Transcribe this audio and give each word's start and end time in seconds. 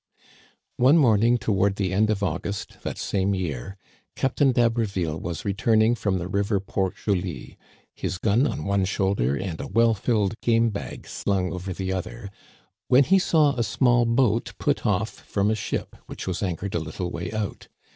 One 0.77 0.97
morning 0.97 1.37
toward 1.37 1.75
the 1.75 1.93
end 1.93 2.09
of 2.09 2.23
August, 2.23 2.81
that 2.81 2.97
same 2.97 3.35
year. 3.35 3.77
Captain 4.15 4.51
d'Haberville 4.51 5.19
was 5.21 5.45
returning 5.45 5.93
from 5.93 6.17
the 6.17 6.27
river 6.27 6.59
Port 6.59 6.95
Joli, 6.95 7.55
his 7.93 8.17
gun 8.17 8.47
on 8.47 8.63
one 8.65 8.83
shoulder 8.85 9.37
and 9.37 9.61
a 9.61 9.67
well 9.67 9.93
filled 9.93 10.33
game 10.41 10.71
bag 10.71 11.05
slung 11.07 11.53
over 11.53 11.71
the 11.71 11.93
other, 11.93 12.31
when 12.87 13.03
he 13.03 13.19
saw 13.19 13.53
a 13.53 13.61
small 13.63 14.05
boat 14.05 14.53
put 14.57 14.77
oflf 14.77 15.09
from 15.09 15.51
a 15.51 15.55
ship 15.55 15.95
which 16.07 16.25
was 16.25 16.41
anchored 16.41 16.73
a 16.73 16.79
little 16.79 17.11
way 17.11 17.31
out. 17.31 17.67